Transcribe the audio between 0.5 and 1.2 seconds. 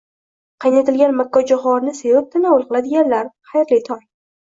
Qaynatilgan